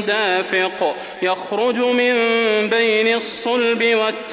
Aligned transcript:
دافق 0.00 0.96
يخرج 1.22 1.78
من 1.78 2.14
بين 2.68 3.14
الصلب 3.16 3.84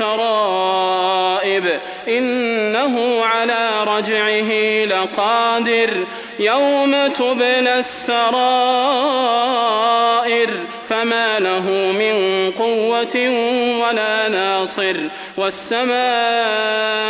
والترائب. 0.00 1.80
إنه 2.08 3.24
على 3.24 3.84
رجعه 3.84 4.84
لقادر 4.84 5.90
يوم 6.38 7.06
تبلى 7.06 7.78
السرائر. 7.78 8.30
فما 10.88 11.38
له 11.38 11.70
من 11.92 12.50
قوة 12.58 13.16
ولا 13.82 14.28
ناصر. 14.28 14.96
والسماء 15.36 17.09